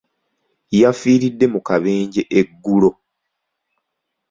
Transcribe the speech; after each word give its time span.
Yafiiridde 0.81 1.45
mu 1.53 1.59
kabenje 1.67 2.21
eggulo. 2.39 2.89